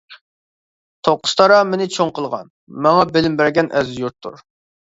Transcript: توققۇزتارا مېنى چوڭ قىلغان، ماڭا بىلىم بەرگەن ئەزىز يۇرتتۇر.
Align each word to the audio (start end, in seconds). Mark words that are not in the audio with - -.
توققۇزتارا 1.07 1.59
مېنى 1.75 1.87
چوڭ 1.97 2.15
قىلغان، 2.17 2.51
ماڭا 2.89 3.07
بىلىم 3.13 3.39
بەرگەن 3.45 3.73
ئەزىز 3.79 4.05
يۇرتتۇر. 4.05 4.45